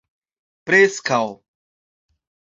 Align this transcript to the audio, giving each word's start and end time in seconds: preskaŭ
preskaŭ 0.65 1.21